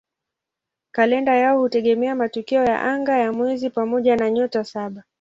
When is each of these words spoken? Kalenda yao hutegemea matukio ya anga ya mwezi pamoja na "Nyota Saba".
Kalenda 0.91 1.35
yao 1.35 1.59
hutegemea 1.59 2.15
matukio 2.15 2.63
ya 2.63 2.81
anga 2.81 3.17
ya 3.17 3.33
mwezi 3.33 3.69
pamoja 3.69 4.15
na 4.15 4.29
"Nyota 4.31 4.63
Saba". 4.63 5.03